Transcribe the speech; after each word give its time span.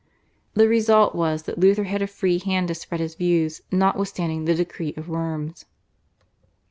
The 0.55 0.67
result 0.67 1.13
was 1.13 1.43
that 1.43 1.59
Luther 1.59 1.83
had 1.83 2.01
a 2.01 2.07
free 2.07 2.39
hand 2.39 2.69
to 2.69 2.73
spread 2.73 2.99
his 3.01 3.13
views 3.13 3.61
notwithstanding 3.71 4.45
the 4.45 4.55
decree 4.55 4.95
of 4.97 5.07
Worms. 5.07 5.65